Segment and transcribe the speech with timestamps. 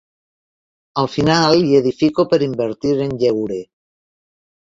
[1.01, 3.59] A final hi edifico per invertir en lleure.